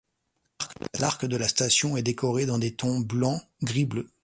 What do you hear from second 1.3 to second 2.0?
la station